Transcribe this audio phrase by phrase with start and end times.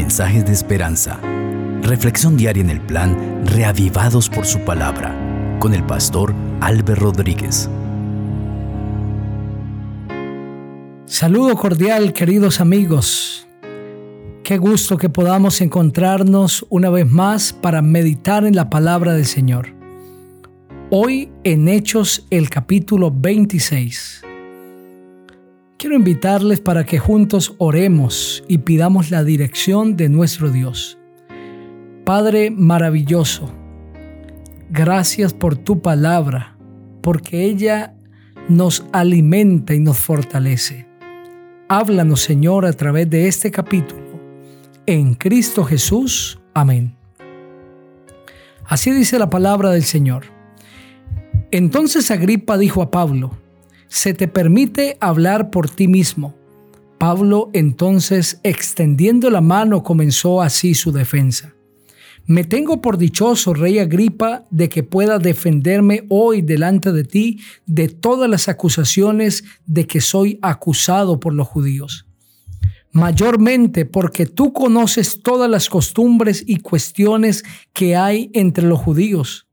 [0.00, 1.20] Mensajes de Esperanza.
[1.82, 5.14] Reflexión diaria en el plan Reavivados por su palabra
[5.60, 7.68] con el pastor Álvaro Rodríguez.
[11.04, 13.46] Saludo cordial, queridos amigos.
[14.42, 19.74] Qué gusto que podamos encontrarnos una vez más para meditar en la palabra del Señor.
[20.88, 24.22] Hoy en Hechos el capítulo 26.
[25.80, 30.98] Quiero invitarles para que juntos oremos y pidamos la dirección de nuestro Dios.
[32.04, 33.50] Padre maravilloso,
[34.68, 36.58] gracias por tu palabra,
[37.00, 37.94] porque ella
[38.50, 40.86] nos alimenta y nos fortalece.
[41.70, 44.20] Háblanos, Señor, a través de este capítulo.
[44.84, 46.42] En Cristo Jesús.
[46.52, 46.94] Amén.
[48.66, 50.24] Así dice la palabra del Señor.
[51.50, 53.39] Entonces Agripa dijo a Pablo,
[53.90, 56.34] se te permite hablar por ti mismo.
[56.96, 61.54] Pablo entonces, extendiendo la mano, comenzó así su defensa.
[62.24, 67.88] Me tengo por dichoso, rey Agripa, de que pueda defenderme hoy delante de ti de
[67.88, 72.06] todas las acusaciones de que soy acusado por los judíos.
[72.92, 79.48] Mayormente porque tú conoces todas las costumbres y cuestiones que hay entre los judíos,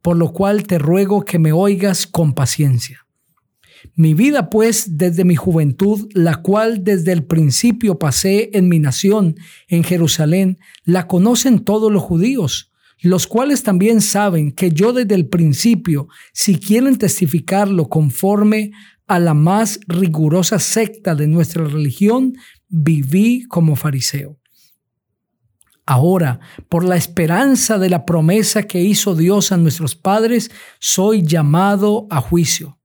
[0.00, 3.06] por lo cual te ruego que me oigas con paciencia.
[3.94, 9.36] Mi vida, pues, desde mi juventud, la cual desde el principio pasé en mi nación,
[9.68, 12.70] en Jerusalén, la conocen todos los judíos,
[13.00, 18.72] los cuales también saben que yo desde el principio, si quieren testificarlo conforme
[19.06, 22.34] a la más rigurosa secta de nuestra religión,
[22.68, 24.38] viví como fariseo.
[25.86, 32.06] Ahora, por la esperanza de la promesa que hizo Dios a nuestros padres, soy llamado
[32.10, 32.79] a juicio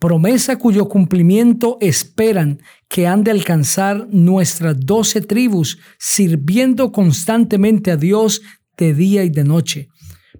[0.00, 8.40] promesa cuyo cumplimiento esperan que han de alcanzar nuestras doce tribus, sirviendo constantemente a Dios
[8.76, 9.88] de día y de noche.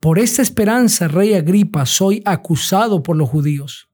[0.00, 3.88] Por esta esperanza, rey Agripa, soy acusado por los judíos.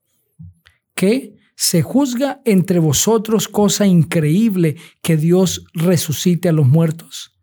[0.94, 1.36] ¿Qué?
[1.54, 7.38] Se juzga entre vosotros cosa increíble que Dios resucite a los muertos.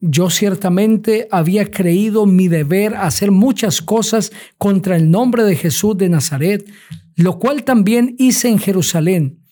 [0.00, 6.10] Yo ciertamente había creído mi deber hacer muchas cosas contra el nombre de Jesús de
[6.10, 6.70] Nazaret,
[7.16, 9.42] lo cual también hice en Jerusalén.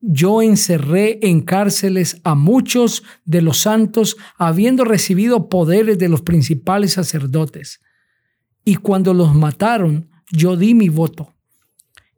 [0.00, 6.92] Yo encerré en cárceles a muchos de los santos, habiendo recibido poderes de los principales
[6.92, 7.80] sacerdotes.
[8.64, 11.34] Y cuando los mataron, yo di mi voto.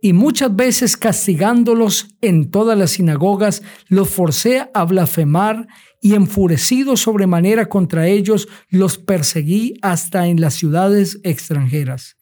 [0.02, 5.66] Y muchas veces castigándolos en todas las sinagogas, los forcé a blasfemar
[6.02, 12.16] y enfurecido sobremanera contra ellos, los perseguí hasta en las ciudades extranjeras.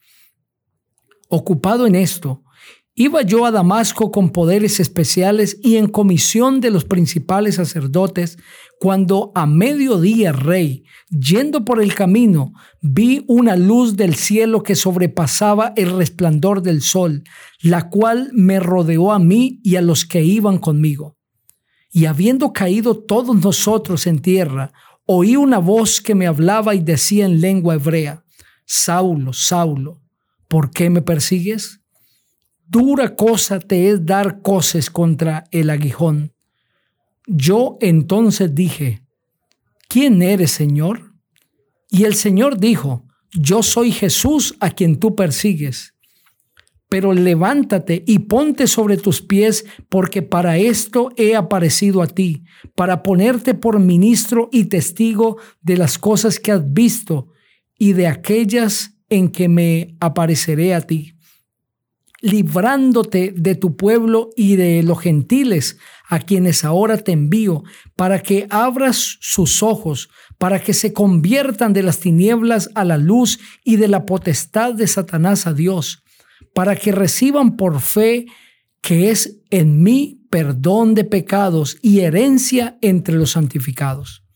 [1.28, 2.42] Ocupado en esto,
[3.00, 8.38] Iba yo a Damasco con poderes especiales y en comisión de los principales sacerdotes,
[8.80, 15.74] cuando a mediodía, rey, yendo por el camino, vi una luz del cielo que sobrepasaba
[15.76, 17.22] el resplandor del sol,
[17.62, 21.16] la cual me rodeó a mí y a los que iban conmigo.
[21.92, 24.72] Y habiendo caído todos nosotros en tierra,
[25.06, 28.24] oí una voz que me hablaba y decía en lengua hebrea,
[28.66, 30.02] Saulo, Saulo,
[30.48, 31.78] ¿por qué me persigues?
[32.68, 36.34] Dura cosa te es dar coces contra el aguijón.
[37.26, 39.02] Yo entonces dije,
[39.88, 41.14] ¿quién eres, Señor?
[41.90, 45.94] Y el Señor dijo, yo soy Jesús a quien tú persigues.
[46.90, 53.02] Pero levántate y ponte sobre tus pies, porque para esto he aparecido a ti, para
[53.02, 57.28] ponerte por ministro y testigo de las cosas que has visto
[57.78, 61.17] y de aquellas en que me apareceré a ti
[62.20, 67.62] librándote de tu pueblo y de los gentiles a quienes ahora te envío,
[67.96, 70.08] para que abras sus ojos,
[70.38, 74.86] para que se conviertan de las tinieblas a la luz y de la potestad de
[74.86, 76.02] Satanás a Dios,
[76.54, 78.26] para que reciban por fe
[78.80, 84.27] que es en mí perdón de pecados y herencia entre los santificados.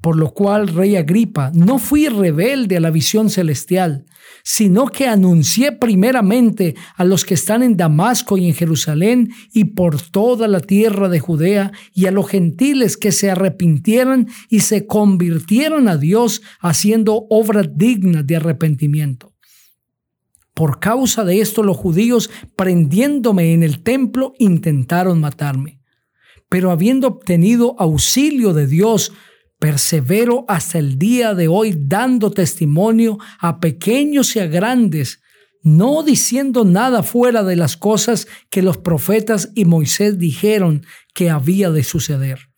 [0.00, 4.06] Por lo cual, rey Agripa, no fui rebelde a la visión celestial,
[4.42, 10.00] sino que anuncié primeramente a los que están en Damasco y en Jerusalén y por
[10.00, 15.88] toda la tierra de Judea y a los gentiles que se arrepintieran y se convirtieran
[15.88, 19.34] a Dios haciendo obras dignas de arrepentimiento.
[20.54, 25.80] Por causa de esto los judíos, prendiéndome en el templo, intentaron matarme.
[26.48, 29.12] Pero habiendo obtenido auxilio de Dios,
[29.60, 35.20] Persevero hasta el día de hoy dando testimonio a pequeños y a grandes,
[35.62, 41.70] no diciendo nada fuera de las cosas que los profetas y Moisés dijeron que había
[41.70, 42.48] de suceder.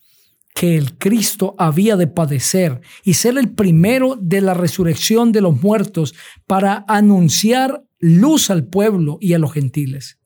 [0.54, 5.60] que el Cristo había de padecer y ser el primero de la resurrección de los
[5.62, 6.14] muertos
[6.46, 10.18] para anunciar luz al pueblo y a los gentiles.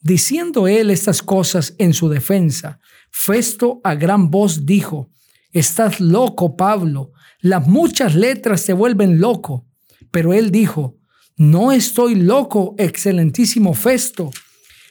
[0.00, 5.10] Diciendo él estas cosas en su defensa, Festo a gran voz dijo,
[5.52, 9.66] Estás loco, Pablo, las muchas letras te vuelven loco.
[10.10, 10.98] Pero él dijo,
[11.36, 14.30] No estoy loco, excelentísimo Festo,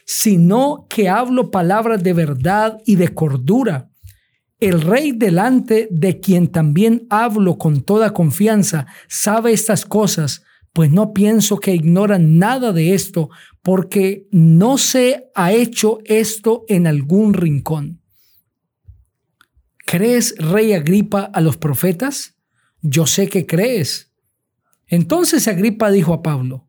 [0.04, 3.90] sino que hablo palabras de verdad y de cordura.
[4.58, 11.12] El rey delante de quien también hablo con toda confianza sabe estas cosas, pues no
[11.12, 13.30] pienso que ignora nada de esto,
[13.62, 18.00] porque no se ha hecho esto en algún rincón.
[19.90, 22.36] ¿Crees, rey Agripa, a los profetas?
[22.82, 24.12] Yo sé que crees.
[24.86, 26.68] Entonces Agripa dijo a Pablo,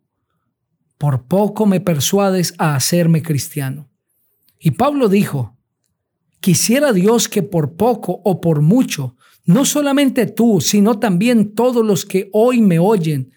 [0.97, 3.89] por poco me persuades a hacerme cristiano.
[4.57, 5.57] Y Pablo dijo,
[6.39, 12.05] Quisiera Dios que por poco o por mucho, no solamente tú, sino también todos los
[12.05, 13.33] que hoy me oyen,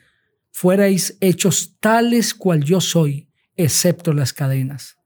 [0.53, 5.02] fuerais hechos tales cual yo soy, excepto las cadenas.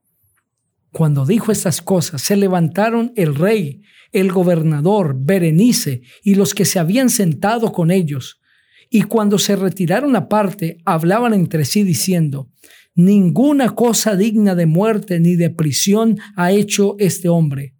[0.97, 6.79] Cuando dijo estas cosas, se levantaron el rey, el gobernador, Berenice y los que se
[6.79, 8.41] habían sentado con ellos.
[8.89, 12.49] Y cuando se retiraron aparte, hablaban entre sí diciendo,
[12.95, 17.75] Ninguna cosa digna de muerte ni de prisión ha hecho este hombre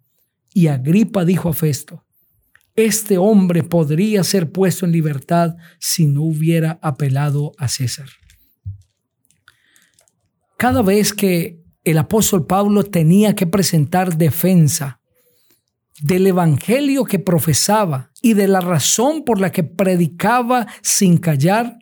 [0.54, 2.04] y Agripa dijo a Festo,
[2.76, 8.08] este hombre podría ser puesto en libertad si no hubiera apelado a César.
[10.56, 11.57] Cada vez que
[11.90, 15.00] el apóstol Pablo tenía que presentar defensa
[16.00, 21.78] del evangelio que profesaba y de la razón por la que predicaba sin callar,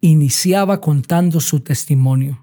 [0.00, 2.42] iniciaba contando su testimonio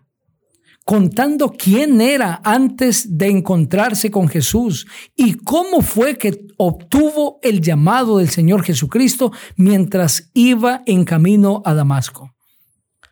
[0.90, 8.18] contando quién era antes de encontrarse con Jesús y cómo fue que obtuvo el llamado
[8.18, 12.34] del Señor Jesucristo mientras iba en camino a Damasco.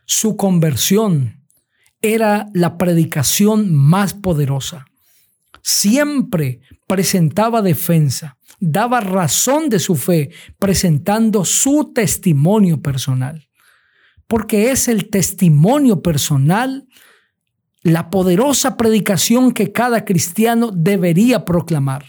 [0.08, 1.37] Su conversión
[2.14, 4.86] era la predicación más poderosa.
[5.62, 13.48] Siempre presentaba defensa, daba razón de su fe, presentando su testimonio personal.
[14.28, 16.88] Porque es el testimonio personal
[17.84, 22.06] la poderosa predicación que cada cristiano debería proclamar.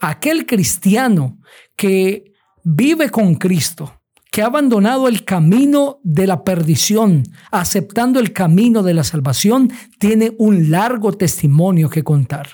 [0.00, 1.38] Aquel cristiano
[1.76, 2.32] que
[2.64, 3.99] vive con Cristo,
[4.30, 10.32] que ha abandonado el camino de la perdición, aceptando el camino de la salvación, tiene
[10.38, 12.48] un largo testimonio que contar.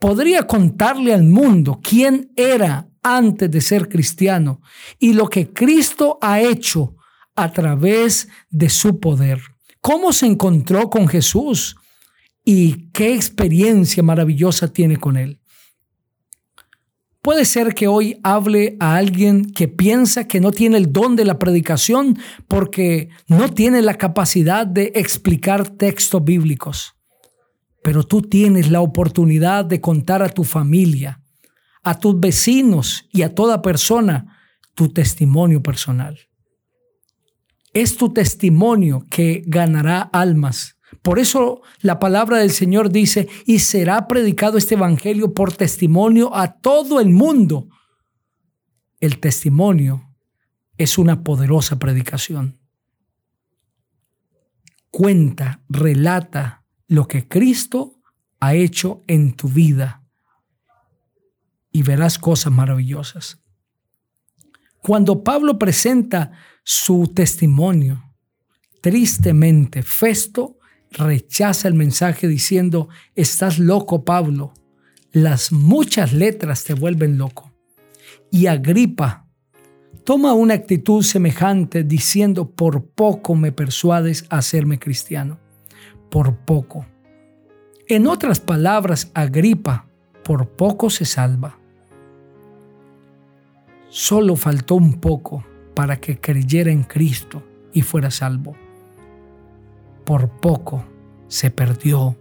[0.00, 4.60] Podría contarle al mundo quién era antes de ser cristiano
[4.98, 6.96] y lo que Cristo ha hecho
[7.34, 9.40] a través de su poder
[9.84, 11.76] cómo se encontró con Jesús
[12.42, 15.42] y qué experiencia maravillosa tiene con él.
[17.24, 21.24] Puede ser que hoy hable a alguien que piensa que no tiene el don de
[21.24, 22.18] la predicación
[22.48, 26.96] porque no tiene la capacidad de explicar textos bíblicos.
[27.82, 31.22] Pero tú tienes la oportunidad de contar a tu familia,
[31.82, 34.38] a tus vecinos y a toda persona
[34.74, 36.18] tu testimonio personal.
[37.72, 40.73] Es tu testimonio que ganará almas.
[41.02, 46.52] Por eso la palabra del Señor dice, y será predicado este Evangelio por testimonio a
[46.60, 47.68] todo el mundo.
[49.00, 50.14] El testimonio
[50.78, 52.58] es una poderosa predicación.
[54.90, 58.00] Cuenta, relata lo que Cristo
[58.40, 60.02] ha hecho en tu vida
[61.72, 63.40] y verás cosas maravillosas.
[64.80, 66.32] Cuando Pablo presenta
[66.64, 68.14] su testimonio.
[68.80, 70.58] Tristemente, Festo
[70.94, 74.54] rechaza el mensaje diciendo, estás loco, Pablo.
[75.12, 77.52] Las muchas letras te vuelven loco.
[78.30, 79.26] Y Agripa
[80.04, 85.38] toma una actitud semejante diciendo, por poco me persuades a hacerme cristiano.
[86.10, 86.86] Por poco.
[87.88, 89.86] En otras palabras, Agripa
[90.24, 91.58] por poco se salva.
[93.88, 98.56] Solo faltó un poco para que creyera en Cristo y fuera salvo.
[100.04, 100.84] Por poco
[101.28, 102.16] se perdió.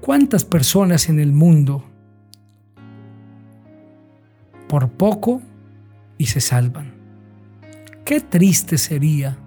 [0.00, 1.84] ¿Cuántas personas en el mundo
[4.68, 5.42] por poco
[6.18, 6.94] y se salvan?
[8.04, 9.38] Qué triste sería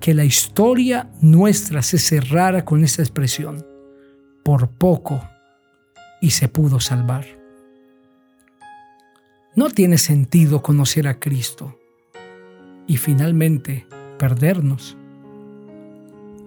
[0.00, 3.64] que la historia nuestra se cerrara con esa expresión,
[4.42, 5.26] por poco
[6.20, 7.24] y se pudo salvar.
[9.56, 11.78] No tiene sentido conocer a Cristo
[12.86, 13.86] y finalmente
[14.18, 14.96] perdernos.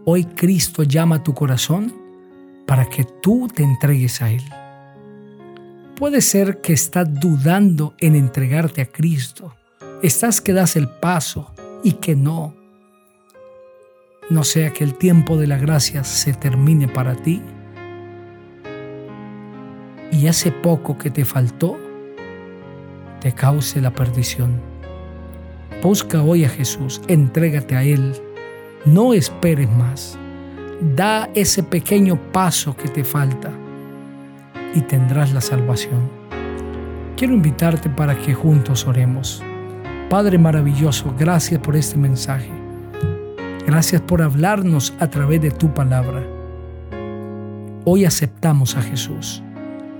[0.06, 1.94] Hoy Cristo llama a tu corazón
[2.66, 4.44] para que tú te entregues a Él.
[5.96, 9.56] Puede ser que estás dudando en entregarte a Cristo.
[10.04, 12.54] Estás que das el paso y que no.
[14.30, 17.42] No sea que el tiempo de la gracia se termine para ti
[20.12, 21.78] y ese poco que te faltó
[23.20, 24.77] te cause la perdición.
[25.82, 28.14] Busca hoy a Jesús, entrégate a Él,
[28.86, 30.18] no esperes más.
[30.96, 33.52] Da ese pequeño paso que te falta
[34.74, 36.10] y tendrás la salvación.
[37.16, 39.44] Quiero invitarte para que juntos oremos.
[40.10, 42.50] Padre maravilloso, gracias por este mensaje.
[43.68, 46.24] Gracias por hablarnos a través de tu palabra.
[47.86, 49.44] Hoy aceptamos a Jesús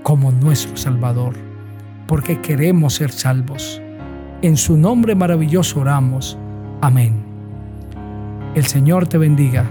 [0.02, 1.34] como nuestro Salvador,
[2.06, 3.80] porque queremos ser salvos.
[4.40, 6.38] En su nombre maravilloso oramos.
[6.80, 7.24] Amén.
[8.54, 9.68] El Señor te bendiga